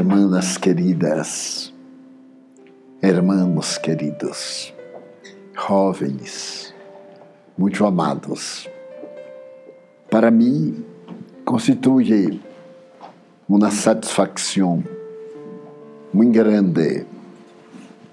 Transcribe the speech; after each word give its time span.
hermanas 0.00 0.56
queridas, 0.56 1.74
hermanos 3.02 3.76
queridos, 3.76 4.72
jovens, 5.54 6.74
muito 7.58 7.84
amados, 7.84 8.66
para 10.10 10.30
mim 10.30 10.82
constitui 11.44 12.40
uma 13.46 13.70
satisfação 13.70 14.82
muito 16.14 16.32
grande 16.32 17.04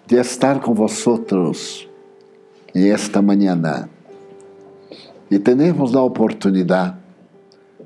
de 0.08 0.18
estar 0.18 0.60
com 0.60 0.74
vosotros 0.74 1.88
esta 2.76 3.22
manhã 3.22 3.88
e 5.32 5.40
termos 5.40 5.96
a 5.96 6.02
oportunidade 6.02 6.98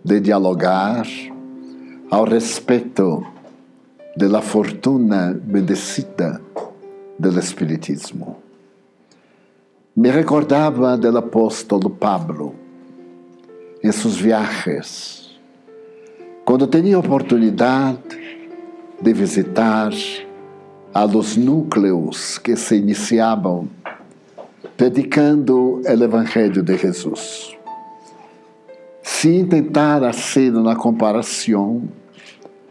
de 0.04 0.20
dialogar 0.20 1.06
ao 2.10 2.24
respeito 2.24 3.41
da 4.16 4.42
fortuna 4.42 5.34
bendecida 5.34 6.42
do 7.18 7.40
Espiritismo. 7.40 8.38
Me 9.96 10.10
recordava 10.10 10.98
do 10.98 11.18
apóstolo 11.18 11.90
Pablo 11.90 12.56
em 13.84 13.92
seus 13.92 14.18
viajes, 14.18 15.40
quando 16.46 16.68
tinha 16.68 17.00
oportunidade 17.00 18.00
de 19.02 19.14
visitar 19.14 19.92
a 20.94 21.04
los 21.04 21.38
núcleos 21.38 22.38
que 22.38 22.56
se 22.56 22.76
iniciavam 22.76 23.68
predicando 24.76 25.82
o 25.82 25.82
Evangelho 25.88 26.62
de 26.62 26.78
Jesus. 26.78 27.56
Se 29.02 29.44
tentar 29.46 30.02
fazer 30.14 30.56
uma 30.56 30.76
comparação 30.76 31.84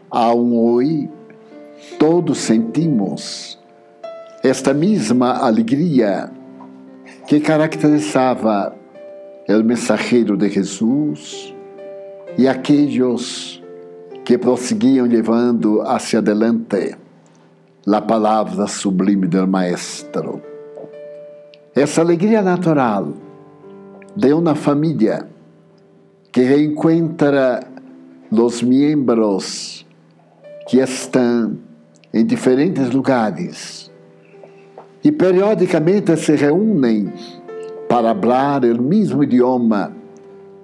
a 0.09 0.33
um 0.33 0.57
oi, 0.57 1.09
todos 1.97 2.39
sentimos 2.39 3.59
esta 4.43 4.73
mesma 4.73 5.37
alegria 5.37 6.31
que 7.27 7.39
caracterizava 7.39 8.75
o 9.47 9.63
mensageiro 9.63 10.37
de 10.37 10.49
Jesus 10.49 11.53
e 12.37 12.47
aqueles 12.47 13.61
que 14.23 14.37
prosseguiam 14.37 15.05
levando 15.05 15.81
hacia 15.81 16.19
adelante 16.19 16.95
a 17.85 18.01
palavra 18.01 18.67
sublime 18.67 19.27
do 19.27 19.47
Maestro. 19.47 20.41
Essa 21.75 22.01
alegria 22.01 22.41
natural 22.41 23.13
de 24.15 24.33
uma 24.33 24.55
família 24.55 25.27
que 26.31 26.41
reencontra 26.41 27.61
os 28.31 28.61
membros 28.61 29.85
que 30.67 30.77
estão 30.79 31.57
em 32.13 32.25
diferentes 32.25 32.91
lugares 32.91 33.91
e 35.03 35.11
periodicamente 35.11 36.15
se 36.17 36.35
reúnem 36.35 37.11
para 37.87 38.13
falar 38.15 38.63
o 38.65 38.81
mesmo 38.81 39.23
idioma 39.23 39.91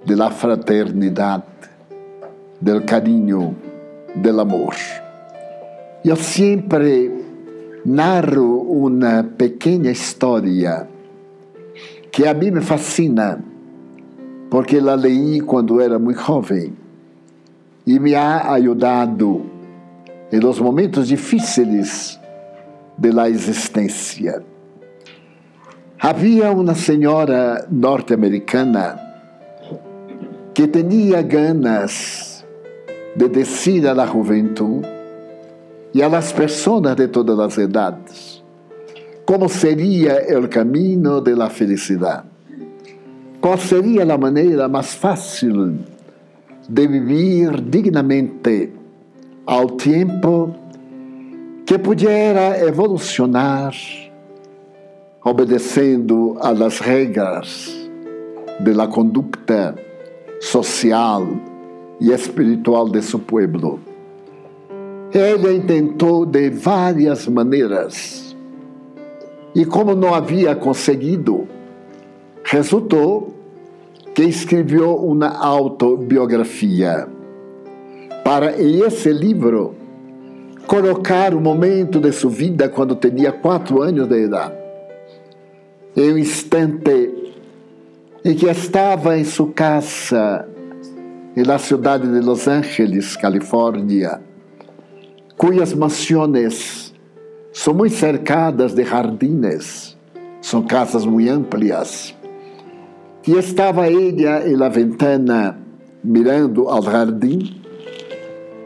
de 0.04 0.14
la 0.14 0.30
fraternidade, 0.30 1.44
del 2.60 2.84
carinho, 2.84 3.54
del 4.14 4.40
amor. 4.40 4.74
Eu 6.04 6.16
sempre 6.16 7.10
narro 7.84 8.62
uma 8.62 9.24
pequena 9.24 9.90
história 9.90 10.88
que 12.10 12.26
a 12.26 12.32
mim 12.32 12.52
me 12.52 12.60
fascina, 12.60 13.38
porque 14.48 14.80
la 14.80 14.94
leí 14.94 15.40
quando 15.40 15.80
era 15.80 15.98
muito 15.98 16.20
jovem 16.20 16.72
e 17.86 17.98
me 17.98 18.14
ha 18.14 18.52
ajudado 18.52 19.57
em 20.32 20.40
los 20.40 20.60
momentos 20.60 21.08
difíceis 21.08 22.18
de 22.96 23.12
la 23.12 23.28
existência. 23.28 24.42
Havia 26.00 26.50
uma 26.52 26.74
senhora 26.74 27.66
norte-americana 27.70 28.98
que 30.54 30.66
tinha 30.68 31.22
ganas 31.22 32.44
de 33.16 33.28
descer 33.28 33.82
la 33.94 34.06
juventude 34.06 34.86
e 35.94 36.06
las 36.06 36.32
pessoas 36.32 36.94
de 36.94 37.08
todas 37.08 37.38
as 37.38 37.56
idades 37.58 38.38
como 39.28 39.46
seria 39.46 40.24
o 40.38 40.48
caminho 40.48 41.20
de 41.20 41.34
la 41.36 41.50
felicidade. 41.50 42.24
Qual 43.42 43.58
seria 43.58 44.02
a 44.10 44.16
maneira 44.16 44.68
mais 44.68 44.94
fácil 44.94 45.84
de 46.66 46.86
viver 46.86 47.60
dignamente 47.60 48.72
ao 49.48 49.66
tempo 49.66 50.54
que 51.64 51.78
pudiera 51.78 52.58
evolucionar 52.58 53.72
obedecendo 55.24 56.36
a 56.38 56.52
las 56.52 56.80
regras 56.80 57.74
de 58.60 58.74
la 58.74 58.86
conducta 58.88 59.74
social 60.38 61.26
e 61.98 62.12
espiritual 62.12 62.90
de 62.90 63.00
seu 63.00 63.18
pueblo. 63.18 63.80
Ele 65.14 65.60
tentou 65.60 66.26
de 66.26 66.50
várias 66.50 67.26
maneiras 67.26 68.36
e, 69.54 69.64
como 69.64 69.94
não 69.94 70.14
havia 70.14 70.54
conseguido, 70.54 71.48
resultou 72.44 73.32
que 74.14 74.24
escreveu 74.24 74.96
uma 74.96 75.28
autobiografia 75.28 77.08
para 78.28 78.60
em 78.60 78.80
esse 78.82 79.10
livro 79.10 79.74
colocar 80.66 81.32
o 81.34 81.40
momento 81.40 81.98
de 81.98 82.12
sua 82.12 82.30
vida 82.30 82.68
quando 82.68 82.94
tinha 82.94 83.32
quatro 83.32 83.80
anos 83.80 84.06
de 84.06 84.24
idade. 84.26 84.52
Em 85.96 86.12
um 86.12 86.18
instante 86.18 87.10
em 88.22 88.34
que 88.34 88.44
estava 88.44 89.16
em 89.16 89.24
sua 89.24 89.50
casa 89.52 90.46
na 91.34 91.56
cidade 91.56 92.06
de 92.06 92.20
Los 92.20 92.46
Angeles, 92.46 93.16
Califórnia, 93.16 94.20
cujas 95.38 95.72
mansões 95.72 96.92
são 97.50 97.72
muito 97.72 97.94
cercadas 97.94 98.74
de 98.74 98.84
jardines, 98.84 99.96
são 100.42 100.60
casas 100.64 101.06
muito 101.06 101.30
amplias. 101.30 102.14
E 103.26 103.32
estava 103.32 103.86
ela 103.86 104.46
em 104.46 104.54
la 104.54 104.68
ventana 104.68 105.58
mirando 106.04 106.68
ao 106.68 106.82
jardim 106.82 107.58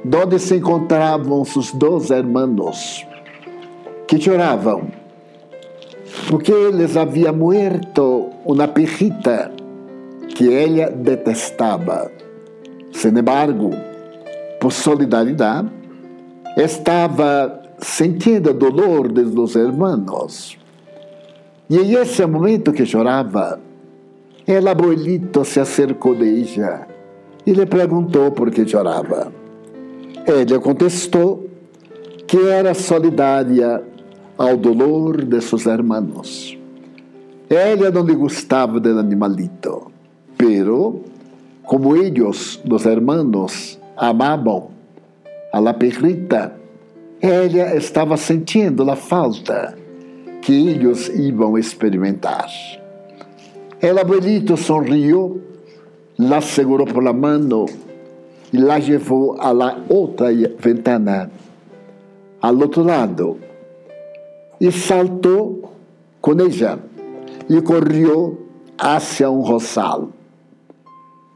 onde 0.05 0.39
se 0.39 0.57
encontravam 0.57 1.45
seus 1.45 1.73
dois 1.73 2.11
irmãos, 2.11 3.07
que 4.07 4.21
choravam, 4.21 4.89
porque 6.29 6.53
eles 6.53 6.97
havia 6.97 7.33
muerto 7.33 8.31
uma 8.45 8.67
perrita 8.69 9.53
que 10.35 10.53
ela 10.53 10.91
detestava. 10.91 12.11
Sin 12.93 13.17
embargo, 13.17 13.71
por 14.61 14.73
solidariedade, 14.73 15.69
estava 16.57 17.61
sentindo 17.79 18.53
dolor 18.53 19.09
dos 19.09 19.57
irmãos. 19.57 20.59
E 21.71 21.79
em 21.79 21.95
esse 21.95 22.27
momento 22.27 22.73
que 22.73 22.85
chorava, 22.85 23.59
el 24.47 24.69
abuelito 24.69 25.45
se 25.45 25.61
acercou 25.61 26.15
de 26.15 26.43
ella 26.43 26.87
e 27.47 27.53
lhe 27.53 27.67
perguntou 27.67 28.33
por 28.33 28.51
que 28.51 28.67
chorava. 28.67 29.42
Ela 30.27 30.61
contestou 30.61 31.51
que 32.27 32.39
era 32.49 32.75
solidária 32.75 33.83
ao 34.39 34.57
dolor 34.57 35.25
de 35.25 35.41
seus 35.41 35.67
irmãos. 35.67 36.57
Ela 37.51 37.91
não 37.91 38.05
lhe 38.05 38.15
gostava 38.15 38.81
do 38.81 38.99
animalito, 38.99 39.91
pero 40.39 41.03
como 41.65 41.97
eles, 41.97 42.61
os 42.69 42.87
irmãos, 42.87 43.79
amavam 43.97 44.71
a 45.53 45.61
la 45.61 45.75
perrita, 45.75 46.55
ela 47.21 47.77
estava 47.77 48.17
sentindo 48.17 48.91
a 48.91 48.97
falta 48.97 49.77
que 50.41 50.53
eles 50.53 51.09
iam 51.09 51.59
experimentar. 51.59 52.49
El 53.81 53.99
abuelito 53.99 54.57
sonrió, 54.57 55.37
la 56.17 56.41
seguró 56.41 56.85
por 56.85 57.03
la 57.03 57.13
mano 57.13 57.67
y 58.53 58.59
la 58.59 58.79
llevó 58.79 59.41
a 59.41 59.53
la 59.55 59.79
otra 59.89 60.29
ventana, 60.63 61.31
al 62.41 62.63
otro 62.63 62.85
lado, 62.85 63.39
y 64.61 64.71
saltó 64.71 65.73
con 66.21 66.41
ella 66.41 66.79
y 67.49 67.61
corrió 67.63 68.39
hacia 68.79 69.31
un 69.31 69.47
rosal. 69.49 70.09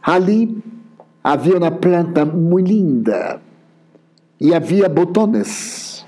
Ali 0.02 0.62
havia 1.24 1.56
uma 1.56 1.70
planta 1.70 2.24
muito 2.24 2.68
linda. 2.68 3.40
E 4.38 4.54
havia 4.54 4.88
botões 4.88 6.06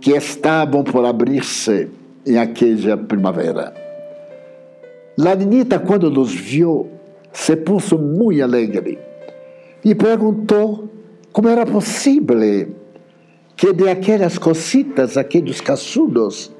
que 0.00 0.12
estavam 0.12 0.84
por 0.84 1.04
abrir-se 1.04 1.88
em 2.24 2.38
aquela 2.38 2.96
primavera. 2.96 3.74
La 5.16 5.34
niñita, 5.34 5.80
quando 5.80 6.10
nos 6.10 6.32
viu, 6.32 6.86
se 7.32 7.56
pôs 7.56 7.90
muito 7.92 8.40
alegre 8.44 9.07
e 9.84 9.94
perguntou 9.94 10.88
como 11.32 11.48
era 11.48 11.64
possível 11.64 12.68
que 13.56 13.72
de 13.72 13.88
aquelas 13.88 14.38
cositas, 14.38 15.16
aqueles 15.16 15.60
caçudos, 15.60 16.50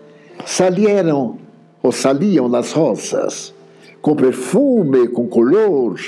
salieram 0.45 1.39
ou 1.83 1.93
saliam 1.93 2.53
as 2.55 2.73
rosas, 2.73 3.55
com 4.03 4.17
perfume, 4.17 5.09
com 5.09 5.27
color. 5.29 5.99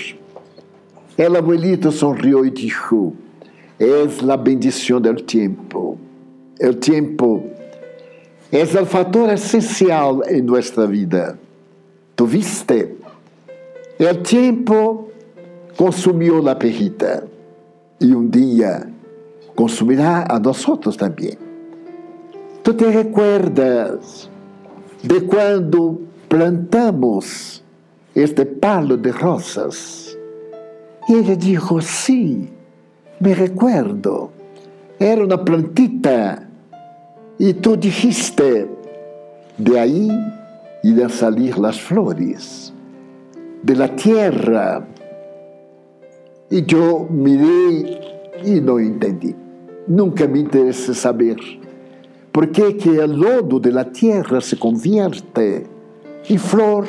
El 1.16 1.36
abuelito 1.36 1.92
sorriu 1.92 2.44
e 2.44 2.50
disse: 2.50 3.12
Es 3.78 4.28
a 4.28 4.36
bendição 4.36 5.00
do 5.00 5.14
tempo. 5.14 5.98
O 6.60 6.74
tempo 6.74 7.44
é 8.52 8.62
o 8.62 8.86
fator 8.86 9.30
essencial 9.30 10.22
em 10.28 10.42
nossa 10.42 10.86
vida. 10.86 11.38
Tu 12.16 12.26
viste? 12.26 12.88
O 13.98 14.14
tempo 14.22 15.09
consumiu 15.80 16.46
a 16.46 16.54
perrita 16.54 17.26
e 17.98 18.14
um 18.14 18.28
dia 18.28 18.86
consumirá 19.56 20.26
a 20.28 20.38
nós 20.38 20.66
também. 20.98 21.38
Tu 22.62 22.74
te 22.74 22.84
recuerdas 22.84 24.28
de 25.02 25.22
quando 25.22 26.02
plantamos 26.28 27.64
este 28.14 28.44
palo 28.44 28.98
de 28.98 29.08
rosas? 29.08 30.14
E 31.08 31.14
ele 31.14 31.34
disse: 31.34 31.80
Sim, 31.80 32.48
me 33.18 33.32
recuerdo. 33.32 34.30
Era 34.98 35.24
uma 35.24 35.38
plantita. 35.38 36.46
E 37.38 37.54
tu 37.54 37.78
dijiste: 37.78 38.68
De 39.58 39.78
aí 39.78 40.10
irão 40.84 41.08
sair 41.08 41.54
as 41.64 41.78
flores, 41.78 42.70
de 43.64 43.74
la 43.74 43.88
tierra. 43.88 44.99
E 46.50 46.64
eu 46.72 47.06
mirei 47.10 48.00
e 48.44 48.60
não 48.60 48.80
entendi. 48.80 49.36
Nunca 49.86 50.26
me 50.26 50.40
interessa 50.40 50.94
saber 50.94 51.36
por 52.32 52.46
que, 52.48 52.72
que 52.74 52.88
o 52.88 53.06
lodo 53.06 53.60
da 53.60 53.84
terra 53.84 54.40
se 54.40 54.56
convierte 54.56 55.66
em 56.28 56.38
flor, 56.38 56.88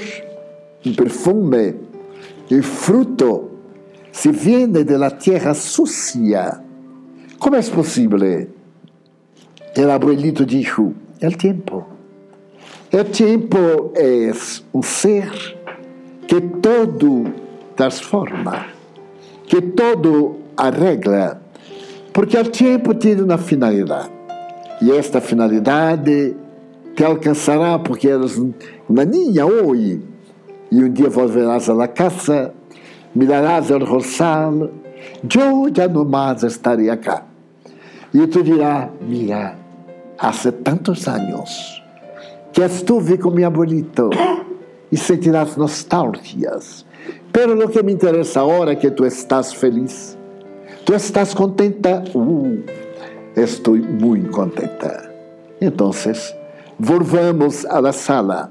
em 0.86 0.94
perfume, 0.94 1.76
em 2.50 2.62
fruto, 2.62 3.50
se 4.12 4.32
viene 4.32 4.84
da 4.84 5.10
terra 5.10 5.54
sucia. 5.54 6.60
Como 7.40 7.56
é 7.56 7.62
possível? 7.62 8.20
O 9.78 9.92
abuelito 9.92 10.46
disse: 10.46 10.82
é 11.22 11.28
o 11.28 11.38
tempo. 11.38 11.86
O 12.94 13.04
tempo 13.06 13.92
é 13.96 14.32
um 14.74 14.82
ser 14.82 15.32
que 16.28 16.42
todo 16.42 17.34
transforma, 17.76 18.66
que 19.52 19.62
todo 19.62 20.38
arregla 20.56 21.42
porque 22.14 22.38
o 22.38 22.50
tempo 22.50 22.96
tem 22.96 23.20
uma 23.20 23.38
finalidade. 23.38 24.10
E 24.82 24.90
esta 24.94 25.20
finalidade 25.20 26.34
te 26.96 27.04
alcançará 27.04 27.78
porque 27.78 28.08
eres 28.08 28.38
uma 28.88 29.04
niña 29.04 29.46
hoje. 29.46 30.02
E 30.72 30.82
um 30.82 30.90
dia 30.90 31.10
volverás 31.10 31.70
à 31.70 31.88
casa, 31.90 32.54
mirarás 33.14 33.70
ao 33.70 33.84
roçal, 33.84 34.70
eu 35.36 35.70
já 35.76 35.86
não 35.86 36.06
mais 36.06 36.44
estarei 36.44 36.90
acá. 36.90 37.26
E 38.14 38.26
tu 38.28 38.42
dirás, 38.42 38.90
mira, 39.02 39.58
há 40.18 40.32
tantos 40.64 41.10
anos 41.10 41.84
que 42.54 42.62
estuve 42.62 43.18
com 43.18 43.32
meu 43.32 43.48
abuelito 43.48 44.12
e 44.90 44.96
sentirás 44.96 45.58
nostalgias. 45.58 46.86
Pero 47.32 47.66
o 47.66 47.70
que 47.70 47.82
me 47.84 47.94
interessa 47.94 48.42
agora 48.42 48.74
é 48.74 48.76
que 48.76 48.92
tu 48.92 49.06
estás 49.06 49.54
feliz 49.54 50.18
Tu 50.86 50.96
estás 50.96 51.34
contenta? 51.34 52.04
Uh, 52.16 52.64
estou 53.36 53.78
muito 53.78 54.32
contenta. 54.32 55.10
Então, 55.62 55.92
volvamos 56.80 57.66
à 57.66 57.80
la 57.80 57.94
sala. 57.94 58.50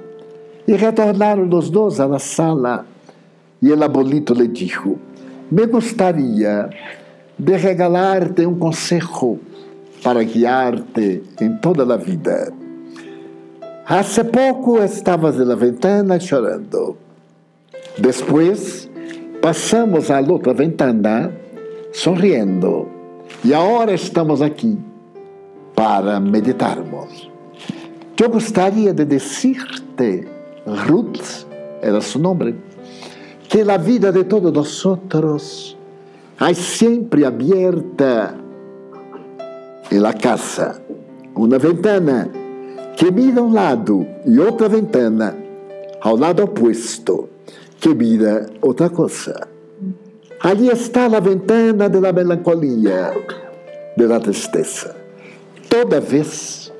E 0.66 0.74
retornaram 0.74 1.48
os 1.52 1.70
dois 1.70 1.98
à 1.98 2.06
la 2.06 2.20
sala. 2.20 2.86
E 3.60 3.70
el 3.70 3.82
abuelito 3.82 4.32
lhe 4.32 4.46
disse: 4.46 4.96
Me 5.50 5.66
gostaria 5.66 6.70
de 7.36 7.56
regalar-te 7.56 8.46
um 8.46 8.54
conselho 8.54 9.40
para 10.02 10.22
guiar-te 10.22 11.22
em 11.40 11.56
toda 11.56 11.82
a 11.92 11.96
vida. 11.96 12.52
Há 13.86 14.02
pouco 14.24 14.78
estavas 14.78 15.36
na 15.36 15.56
ventana 15.56 16.20
chorando. 16.20 17.09
Depois, 18.00 18.90
passamos 19.42 20.10
à 20.10 20.20
outra 20.20 20.54
ventana 20.54 21.30
sorriendo. 21.92 22.88
E 23.44 23.52
agora 23.52 23.92
estamos 23.92 24.40
aqui 24.40 24.78
para 25.74 26.18
meditarmos. 26.18 27.30
Eu 28.18 28.30
gostaria 28.30 28.94
de 28.94 29.04
dizer-te, 29.04 30.26
Ruth, 30.66 31.46
era 31.82 32.00
seu 32.00 32.22
nome, 32.22 32.54
que 33.48 33.60
a 33.60 33.76
vida 33.76 34.10
de 34.10 34.24
todos 34.24 34.84
nós 35.12 35.76
é 36.40 36.54
sempre 36.54 37.26
aberta 37.26 38.34
em 39.92 39.98
la 39.98 40.14
casa. 40.14 40.82
Uma 41.34 41.58
ventana 41.58 42.30
que 42.96 43.10
mira 43.10 43.42
um 43.42 43.52
lado 43.52 44.06
e 44.24 44.38
outra 44.38 44.70
ventana 44.70 45.36
ao 46.00 46.16
lado 46.16 46.42
oposto 46.42 47.28
que 47.80 47.94
mira 47.94 48.46
outra 48.60 48.90
coisa. 48.90 49.48
Allí 50.40 50.68
está 50.68 51.08
la 51.08 51.20
ventana 51.20 51.88
de 51.88 52.00
la 52.00 52.12
melancolía, 52.12 53.12
de 53.96 54.06
la 54.06 54.20
tristeza. 54.20 54.94
Toda 55.68 56.00
vez 56.00 56.72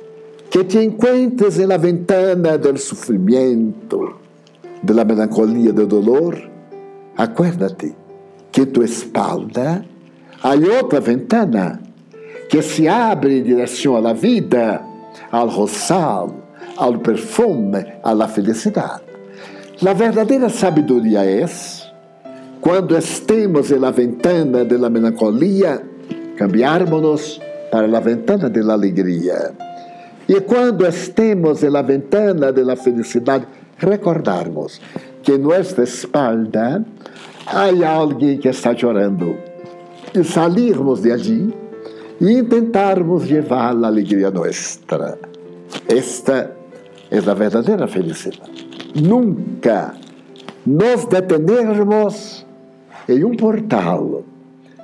que 0.51 0.65
te 0.65 0.83
encuentres 0.83 1.59
en 1.59 1.69
la 1.69 1.79
ventana 1.79 2.59
del 2.59 2.79
sufrimiento, 2.79 4.19
de 4.83 4.95
la 4.95 5.05
melancolía, 5.05 5.73
del 5.73 5.89
dolor, 5.89 6.37
acuérdate 7.17 7.95
que 8.51 8.67
tu 8.67 8.83
espalda 8.83 9.85
hay 10.43 10.65
otra 10.65 11.01
ventana 11.01 11.81
que 12.49 12.63
se 12.63 12.89
abre 12.89 13.39
en 13.39 13.45
dirección 13.45 13.97
a 13.97 14.01
la 14.01 14.13
vida, 14.15 14.87
al 15.31 15.55
rosal, 15.55 16.33
al 16.79 17.01
perfume, 17.01 18.01
a 18.03 18.15
la 18.15 18.27
felicidad. 18.27 19.03
La 19.83 19.95
verdadera 19.95 20.51
sabiduría 20.51 21.25
es 21.25 21.91
quando 22.61 22.99
estemos 22.99 23.71
na 23.71 23.91
ventana 23.91 24.63
da 24.63 24.91
melancolia, 24.91 25.81
cambiarmos 26.37 27.41
para 27.73 27.87
a 27.97 28.01
ventana 28.01 28.51
da 28.51 28.75
alegria. 28.75 29.55
E 30.29 30.39
quando 30.43 30.87
estemos 30.87 31.63
na 31.63 31.81
ventana 31.81 32.53
da 32.53 32.77
felicidade, 32.77 33.47
recordarmos 33.79 34.83
que 35.23 35.33
em 35.33 35.39
nossa 35.39 35.83
espalda 35.83 36.85
há 37.47 37.89
alguém 37.89 38.37
que 38.37 38.49
está 38.49 38.77
chorando. 38.77 39.35
E 40.13 40.23
salirmos 40.23 41.01
de 41.01 41.11
allí 41.11 41.55
e 42.21 42.43
tentarmos 42.43 43.31
levar 43.31 43.75
a 43.75 43.87
alegria 43.87 44.31
nossa. 44.31 44.79
Esta 45.89 46.55
é 47.11 47.17
a 47.17 47.35
verdadeira 47.35 47.89
felicidade. 47.89 48.70
Nunca 48.95 49.95
nos 50.67 51.05
detenermos 51.07 52.47
em 53.09 53.25
um 53.25 53.35
portal 53.35 54.25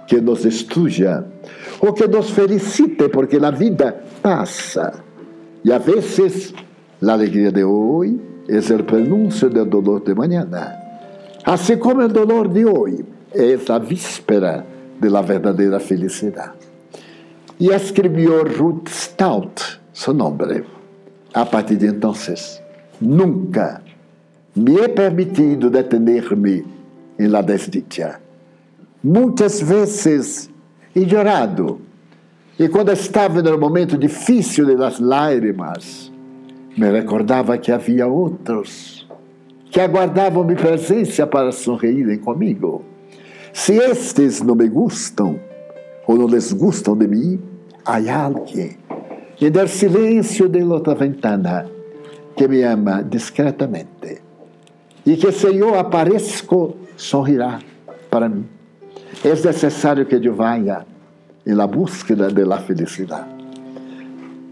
que 0.07 0.21
nos 0.21 0.45
estuja 0.45 1.27
ou 1.81 1.93
que 1.93 2.07
nos 2.07 2.31
felicite, 2.31 3.09
porque 3.09 3.37
a 3.37 3.51
vida 3.51 4.03
passa. 4.23 4.95
E 5.65 5.73
a 5.73 5.79
vezes 5.79 6.55
a 7.03 7.13
alegria 7.13 7.53
de 7.53 7.65
hoje 7.65 8.21
é 8.49 8.75
o 8.75 8.85
prenúncio 8.85 9.51
do 9.51 9.65
dolor 9.65 10.01
de 10.01 10.13
amanhã. 10.13 10.47
Assim 11.45 11.77
como 11.77 12.03
o 12.03 12.09
dolor 12.09 12.49
de 12.49 12.65
hoje 12.65 13.05
é 13.35 13.59
a 13.73 13.79
víspera 13.79 14.67
da 15.01 15.21
verdadeira 15.21 15.79
felicidade. 15.79 16.53
E 17.59 17.69
escreveu 17.69 18.45
Ruth 18.45 18.89
Stout, 18.89 19.81
seu 19.93 20.15
nome. 20.15 20.65
A 21.35 21.45
partir 21.45 21.77
de 21.77 21.87
então, 21.87 22.15
nunca 23.01 23.83
me 24.57 24.81
é 24.81 24.89
permitido 24.89 25.69
detener-me 25.69 26.65
em 27.19 27.29
la 27.29 27.43
desdicha. 27.43 28.21
Muitas 29.05 29.61
vezes 29.61 30.51
he 30.95 31.07
chorado. 31.09 31.81
E 32.59 32.69
quando 32.69 32.91
estava 32.91 33.43
no 33.43 33.59
momento 33.59 33.99
difícil 33.99 34.77
das 34.79 34.99
lágrimas, 34.99 36.11
me 36.77 36.91
recordava 36.91 37.59
que 37.59 37.71
havia 37.71 38.07
outros 38.07 39.07
que 39.71 39.79
aguardavam 39.79 40.43
minha 40.43 40.57
presença 40.57 41.27
para 41.27 41.53
sorrirem 41.53 42.19
comigo. 42.19 42.83
Se 43.53 43.75
estes 43.75 44.41
não 44.41 44.55
me 44.55 44.69
gustam 44.69 45.39
ou 46.07 46.17
não 46.17 46.27
les 46.27 46.53
gustam 46.53 46.97
de 46.97 47.07
mim, 47.07 47.39
há 47.85 47.99
alguém 48.25 48.79
e 49.39 49.51
no 49.51 49.69
silêncio 49.69 50.49
de 50.49 50.63
outra 50.63 50.95
ventana 50.95 51.67
que 52.35 52.49
me 52.49 52.63
ama 52.63 53.03
discretamente 53.03 54.26
e 55.07 55.17
que 55.17 55.31
se 55.31 55.55
eu 55.55 55.79
apareço 55.79 56.75
sorrirá 56.97 57.61
para 58.11 58.29
mim. 58.29 58.47
É 59.25 59.29
necessário 59.29 60.05
que 60.05 60.17
eu 60.17 60.35
vá 60.35 60.59
búsqueda 61.67 62.29
de 62.29 62.45
la 62.45 62.59
felicidade. 62.59 63.29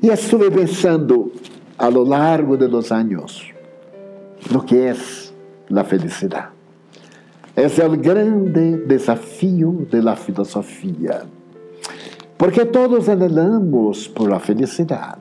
E 0.00 0.08
estive 0.08 0.50
pensando 0.50 1.32
a 1.76 1.88
lo 1.88 2.04
largo 2.04 2.56
de 2.56 2.68
años 2.92 3.52
no 4.50 4.62
que 4.62 4.76
é 4.76 4.94
a 5.74 5.84
felicidade. 5.84 6.52
É 7.56 7.86
o 7.86 7.96
grande 7.96 8.84
desafio 8.86 9.86
da 9.90 10.14
filosofia. 10.16 11.22
Porque 12.36 12.64
todos 12.66 13.08
anelamos 13.08 14.08
por 14.08 14.32
a 14.32 14.38
felicidade. 14.38 15.20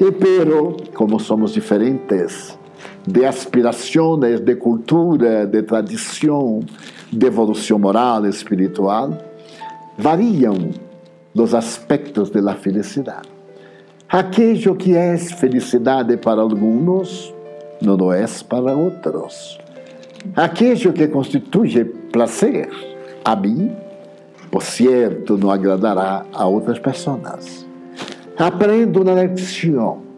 E 0.00 0.10
pero, 0.10 0.76
como 0.94 1.20
somos 1.20 1.52
diferentes, 1.52 2.58
de 3.06 3.24
aspirações, 3.24 4.40
de 4.40 4.56
cultura, 4.56 5.46
de 5.46 5.62
tradição, 5.62 6.60
de 7.12 7.26
evolução 7.26 7.78
moral 7.78 8.26
espiritual, 8.26 9.16
variam 9.98 10.70
os 11.34 11.54
aspectos 11.54 12.30
da 12.30 12.54
felicidade. 12.54 13.28
Aquilo 14.08 14.76
que 14.76 14.94
é 14.94 15.16
felicidade 15.16 16.16
para 16.18 16.42
alguns 16.42 17.34
não 17.80 18.12
é 18.12 18.24
para 18.48 18.76
outros. 18.76 19.58
Aquilo 20.36 20.92
que 20.92 21.08
constitui 21.08 21.84
prazer 22.12 22.68
a 23.24 23.34
mim, 23.34 23.74
por 24.50 24.62
certo, 24.62 25.36
não 25.36 25.50
agradará 25.50 26.24
a 26.32 26.46
outras 26.46 26.78
pessoas. 26.78 27.66
Aprendo 28.38 29.02
na 29.02 29.24
lição. 29.24 30.11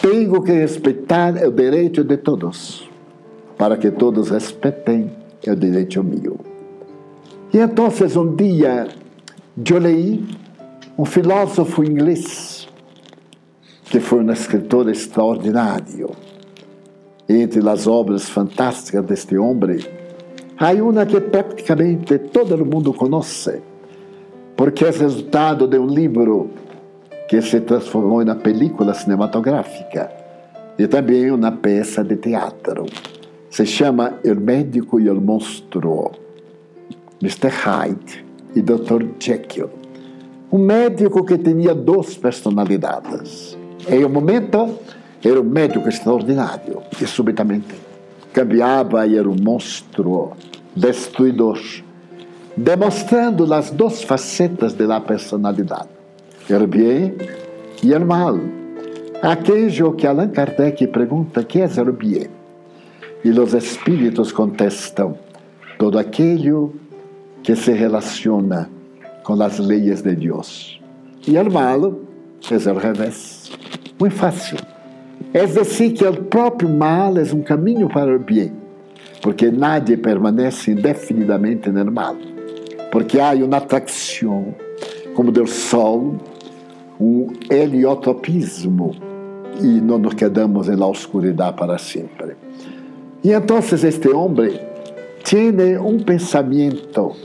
Tenho 0.00 0.42
que 0.42 0.52
respeitar 0.52 1.34
o 1.46 1.50
direito 1.50 2.04
de 2.04 2.16
todos, 2.18 2.88
para 3.56 3.76
que 3.76 3.90
todos 3.90 4.30
respeitem 4.30 5.10
o 5.46 5.54
direito 5.56 6.02
meu. 6.04 6.38
E 7.52 7.58
então, 7.58 7.86
um 7.86 8.36
dia, 8.36 8.88
eu 9.68 9.78
li 9.78 10.24
um 10.98 11.04
filósofo 11.04 11.82
inglês, 11.82 12.68
que 13.84 14.00
foi 14.00 14.22
um 14.22 14.30
escritor 14.30 14.88
extraordinário. 14.88 16.10
Entre 17.28 17.66
as 17.68 17.86
obras 17.86 18.28
fantásticas 18.28 19.04
deste 19.04 19.36
homem, 19.36 19.78
há 20.58 20.72
uma 20.74 21.04
que 21.06 21.20
praticamente 21.20 22.18
todo 22.18 22.64
mundo 22.64 22.92
conhece, 22.92 23.60
porque 24.54 24.84
é 24.84 24.90
resultado 24.90 25.66
de 25.66 25.78
um 25.78 25.86
livro 25.86 26.50
que 27.28 27.42
se 27.42 27.60
transformou 27.60 28.22
uma 28.22 28.36
película 28.36 28.94
cinematográfica 28.94 30.10
e 30.78 30.86
também 30.86 31.30
uma 31.30 31.50
peça 31.50 32.04
de 32.04 32.16
teatro. 32.16 32.86
Se 33.50 33.66
chama 33.66 34.14
O 34.24 34.34
Médico 34.34 35.00
e 35.00 35.08
o 35.10 35.20
Monstro, 35.20 36.12
Mr. 37.20 37.48
Hyde 37.48 38.24
e 38.54 38.62
Dr. 38.62 39.04
Jekyll. 39.18 39.70
Um 40.52 40.58
médico 40.58 41.24
que 41.24 41.36
tinha 41.36 41.74
duas 41.74 42.16
personalidades. 42.16 43.58
Em 43.88 44.04
um 44.04 44.08
momento, 44.08 44.78
era 45.24 45.40
um 45.40 45.44
médico 45.44 45.88
extraordinário 45.88 46.82
e 47.00 47.06
subitamente 47.06 47.74
cambiava 48.32 49.06
e 49.06 49.16
era 49.16 49.28
um 49.28 49.36
monstro 49.40 50.32
destruidor, 50.74 51.58
demonstrando 52.56 53.52
as 53.52 53.70
duas 53.70 54.02
facetas 54.02 54.74
da 54.74 55.00
personalidade 55.00 55.95
el 56.48 56.66
bien 56.66 57.16
e 57.82 57.98
mal. 57.98 58.40
Aquello 59.22 59.96
que 59.96 60.06
Allan 60.06 60.30
Kardec 60.30 60.86
pergunta 60.88 61.42
que 61.44 61.60
é 61.60 61.68
bien. 61.92 62.30
E 63.24 63.30
os 63.30 63.54
espíritos 63.54 64.30
contestam 64.32 65.16
todo 65.78 65.98
aquilo 65.98 66.72
que 67.42 67.56
se 67.56 67.72
relaciona 67.72 68.70
com 69.24 69.42
as 69.42 69.58
leis 69.58 70.02
de 70.02 70.14
Deus. 70.14 70.80
E 71.26 71.36
mal 71.50 71.98
é 72.50 72.72
o 72.72 72.76
revés. 72.76 73.50
Muito 73.98 74.14
fácil. 74.14 74.58
É 75.32 75.44
dizer, 75.44 75.92
que 75.92 76.04
o 76.04 76.24
próprio 76.24 76.68
mal 76.68 77.16
é 77.18 77.22
um 77.34 77.42
caminho 77.42 77.88
para 77.88 78.14
o 78.14 78.18
bem, 78.18 78.52
porque 79.20 79.50
nadie 79.50 79.96
permanece 79.96 80.70
indefinidamente 80.70 81.70
no 81.70 81.90
mal, 81.90 82.16
porque 82.92 83.18
há 83.18 83.32
uma 83.32 83.56
atração, 83.56 84.54
como 85.14 85.32
do 85.32 85.46
sol, 85.46 86.16
um 87.00 87.28
heliotropismo 87.50 88.94
e 89.60 89.80
não 89.80 89.98
nos 89.98 90.14
quedamos 90.14 90.68
na 90.68 90.86
oscuridade 90.86 91.56
para 91.56 91.78
sempre. 91.78 92.36
E 93.22 93.32
então 93.32 93.58
este 93.58 94.08
homem 94.08 94.60
tem 95.24 95.78
um 95.78 95.98
pensamento 95.98 97.16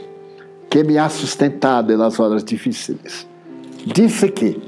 que 0.70 0.84
me 0.84 0.98
ha 0.98 1.10
sustentado 1.10 1.96
nas 1.98 2.20
horas 2.20 2.44
difíceis. 2.44 3.28
Disse 3.86 4.30
que 4.30 4.60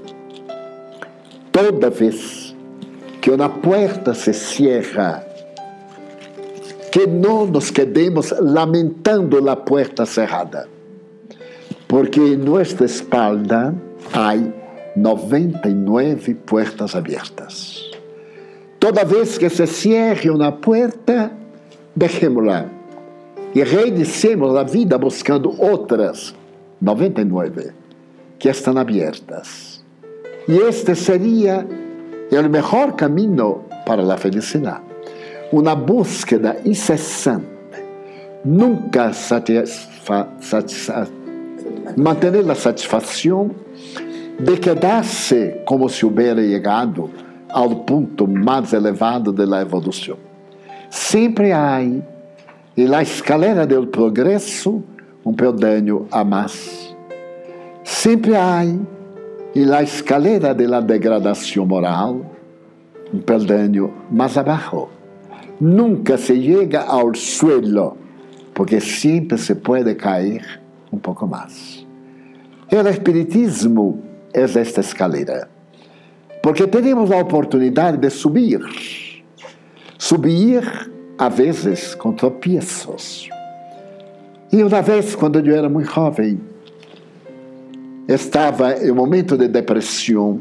toda 1.51 1.89
vez 1.89 2.55
que 3.21 3.31
uma 3.31 3.49
porta 3.49 4.13
se 4.13 4.33
cierra, 4.33 5.25
que 6.91 7.07
não 7.07 7.47
nos 7.47 7.71
quedemos 7.71 8.33
lamentando 8.39 9.49
a 9.49 9.55
porta 9.55 10.05
cerrada, 10.05 10.67
porque 11.87 12.19
em 12.19 12.37
nossa 12.37 12.83
espalda 12.83 13.73
há 14.13 14.35
99 14.95 16.35
puertas 16.35 16.95
abertas. 16.95 17.91
Toda 18.79 19.05
vez 19.05 19.37
que 19.37 19.49
se 19.49 19.65
cierre 19.65 20.29
uma 20.29 20.51
porta, 20.51 21.31
deixemos-la 21.95 22.65
e 23.55 23.63
reiniciemos 23.63 24.55
a 24.55 24.63
vida 24.63 24.97
buscando 24.97 25.53
outras 25.61 26.35
99 26.81 27.71
que 28.37 28.49
estão 28.49 28.77
abertas. 28.77 29.83
E 30.47 30.57
este 30.57 30.95
seria 30.95 31.65
o 32.31 32.49
melhor 32.49 32.93
caminho 32.93 33.61
para 33.85 34.01
a 34.13 34.17
felicidade. 34.17 34.83
Uma 35.51 35.75
búsqueda 35.75 36.57
incessante, 36.65 37.45
nunca 38.43 39.13
satisfa, 39.13 40.27
satisfa, 40.41 41.07
manter 41.95 42.35
a 42.49 42.55
satisfação 42.55 43.51
de 44.39 44.57
quedar-se 44.57 45.61
como 45.65 45.89
se 45.89 46.05
houvera 46.05 46.41
chegado 46.41 47.09
ao 47.49 47.69
ponto 47.69 48.27
mais 48.27 48.73
elevado 48.73 49.31
da 49.31 49.61
evolução. 49.61 50.17
Sempre 50.89 51.51
há 51.51 51.81
e 52.75 52.85
na 52.85 53.01
escalera 53.03 53.65
do 53.65 53.87
progresso 53.87 54.83
um 55.25 55.33
peldaño 55.33 56.07
a 56.11 56.23
mais. 56.23 56.95
Sempre 57.83 58.35
há 58.35 58.63
e 59.55 59.65
na 59.65 59.83
escalera 59.83 60.53
da 60.53 60.79
degradação 60.81 61.65
moral 61.65 62.25
um 63.13 63.19
peldaño 63.19 63.93
mais 64.11 64.37
abaixo. 64.37 64.89
Nunca 65.61 66.17
se 66.17 66.41
chega 66.41 66.81
ao 66.81 67.13
suelo, 67.13 67.95
porque 68.53 68.79
sempre 68.79 69.37
se 69.37 69.53
pode 69.55 69.93
cair 69.95 70.59
um 70.91 70.97
pouco 70.97 71.27
mais. 71.27 71.85
O 72.71 72.89
Espiritismo 72.89 74.12
é 74.33 74.41
esta 74.41 74.81
escalera. 74.81 75.49
Porque 76.41 76.67
temos 76.67 77.11
a 77.11 77.17
oportunidade 77.17 77.97
de 77.97 78.09
subir. 78.09 78.59
Subir, 79.97 80.91
a 81.17 81.29
vezes, 81.29 81.95
com 81.95 82.11
tropeços. 82.11 83.29
E 84.51 84.61
uma 84.61 84.81
vez, 84.81 85.15
quando 85.15 85.39
eu 85.39 85.55
era 85.55 85.69
muito 85.69 85.91
jovem, 85.91 86.39
estava 88.07 88.73
em 88.83 88.91
um 88.91 88.95
momento 88.95 89.37
de 89.37 89.47
depressão, 89.47 90.39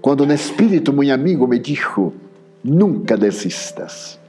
quando 0.00 0.24
um 0.24 0.32
espírito 0.32 0.92
muito 0.92 1.12
amigo 1.12 1.46
me 1.46 1.58
disse: 1.58 2.12
Nunca 2.62 3.16
desistas 3.16 4.20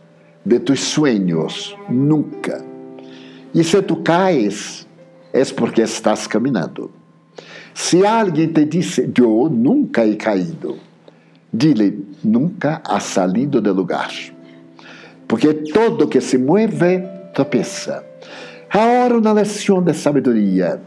de 0.46 0.60
tus 0.60 0.82
sueños, 0.82 1.77
nunca. 1.89 2.63
E 3.53 3.63
se 3.63 3.82
tu 3.82 3.98
caes, 3.98 4.88
é 5.32 5.46
porque 5.46 5.82
estás 5.82 6.25
caminhando. 6.27 6.91
Se 7.74 8.06
alguém 8.06 8.48
te 8.48 8.65
disse, 8.65 9.12
eu 9.18 9.50
nunca 9.50 10.06
he 10.06 10.15
caído, 10.15 10.77
dile, 11.51 12.06
nunca 12.24 12.82
ha 12.86 13.00
salido 13.00 13.62
do 13.62 13.74
lugar. 13.74 14.12
Porque 15.27 15.53
todo 15.53 16.08
que 16.08 16.22
se 16.22 16.38
mueve 16.38 17.03
tropeça. 17.34 18.03
Agora, 18.70 19.18
uma 19.18 19.42
lição 19.42 19.82
de 19.82 19.94
sabedoria. 19.94 20.82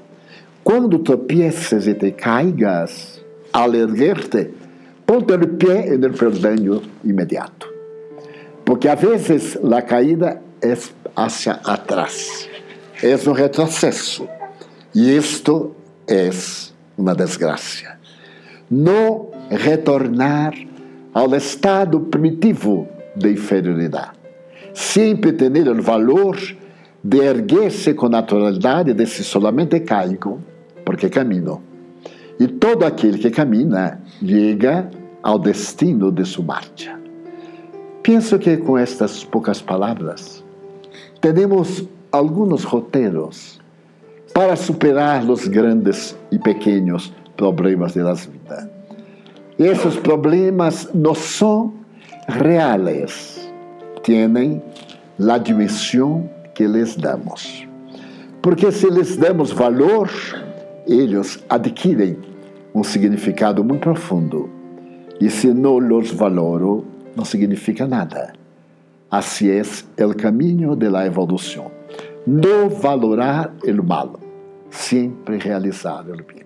Quando 0.62 0.98
tropieces 0.98 1.86
e 1.86 1.94
te 1.94 2.12
caigas, 2.12 3.22
al 3.52 3.74
erguer-te, 3.74 4.50
ponte 5.06 5.34
o 5.34 5.48
pé 5.56 5.96
no 5.96 6.12
peldaño 6.12 6.82
imediato. 7.04 7.72
Porque 8.64 8.88
a 8.88 8.96
vezes 8.96 9.56
a 9.56 9.82
caída 9.82 10.42
é 10.60 10.76
hacia 11.14 11.52
atrás, 11.64 12.48
é 13.02 13.14
um 13.28 13.32
retrocesso. 13.32 14.28
E 14.94 15.16
isto 15.16 15.74
é 16.08 16.30
uma 16.96 17.14
desgraça. 17.14 17.98
Não 18.70 19.30
retornar 19.50 20.54
ao 21.12 21.34
estado 21.34 22.00
primitivo 22.00 22.88
de 23.14 23.32
inferioridade. 23.32 24.12
Sempre 24.74 25.32
ter 25.32 25.68
o 25.68 25.82
valor 25.82 26.36
de 27.02 27.18
erguer-se 27.18 27.94
com 27.94 28.08
naturalidade, 28.08 28.92
de 28.92 29.06
se 29.06 29.22
solamente 29.22 29.80
caigo, 29.80 30.40
porque 30.84 31.08
caminho. 31.08 31.62
E 32.38 32.48
todo 32.48 32.84
aquele 32.84 33.18
que 33.18 33.30
caminha 33.30 34.00
chega 34.24 34.90
ao 35.22 35.38
destino 35.38 36.12
de 36.12 36.24
sua 36.24 36.44
marcha. 36.44 36.98
Penso 38.02 38.38
que 38.38 38.56
com 38.58 38.76
estas 38.76 39.24
poucas 39.24 39.62
palavras 39.62 40.44
temos 41.20 41.84
alguns 42.12 42.62
roteiros 42.62 43.60
para 44.36 44.54
superar 44.54 45.24
os 45.30 45.48
grandes 45.48 46.14
e 46.30 46.38
pequenos 46.38 47.10
problemas 47.38 47.94
da 47.94 48.12
vida. 48.12 48.70
Esses 49.58 49.96
problemas 49.96 50.90
não 50.92 51.14
são 51.14 51.72
reais, 52.28 53.50
têm 54.02 54.60
a 55.18 55.38
dimensão 55.38 56.28
que 56.54 56.66
lhes 56.66 56.96
damos. 56.96 57.66
Porque 58.42 58.70
se 58.70 58.90
lhes 58.90 59.16
damos 59.16 59.52
valor, 59.52 60.10
eles 60.86 61.42
adquirem 61.48 62.18
um 62.74 62.84
significado 62.84 63.64
muito 63.64 63.84
profundo. 63.84 64.50
E 65.18 65.30
se 65.30 65.54
não 65.54 65.78
los 65.78 66.10
valoro, 66.10 66.84
não 67.16 67.24
significa 67.24 67.86
nada. 67.86 68.34
Assim 69.10 69.48
é 69.96 70.04
o 70.04 70.14
caminho 70.14 70.76
da 70.76 71.06
evolução. 71.06 71.70
Não 72.26 72.68
valorar 72.68 73.54
o 73.64 73.82
mal, 73.82 74.25
sempre 74.76 75.36
o 75.36 75.38
bem. 76.22 76.45